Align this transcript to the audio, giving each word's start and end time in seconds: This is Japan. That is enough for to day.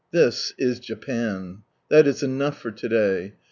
This 0.09 0.51
is 0.57 0.79
Japan. 0.79 1.59
That 1.89 2.07
is 2.07 2.23
enough 2.23 2.59
for 2.59 2.71
to 2.71 2.89
day. 2.89 3.33